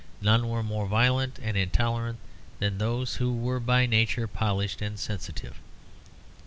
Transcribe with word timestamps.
None 0.19 0.49
were 0.49 0.63
more 0.63 0.87
violent 0.87 1.37
and 1.43 1.55
intolerant 1.55 2.17
than 2.57 2.79
those 2.79 3.17
who 3.17 3.31
were 3.35 3.59
by 3.59 3.85
nature 3.85 4.25
polished 4.25 4.81
and 4.81 4.97
sensitive. 4.97 5.59